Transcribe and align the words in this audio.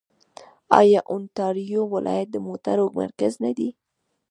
آیا 0.79 0.99
اونټاریو 1.11 1.81
ولایت 1.93 2.27
د 2.31 2.37
موټرو 2.47 2.85
مرکز 2.99 3.33
نه 3.43 3.51
دی؟ 3.57 3.69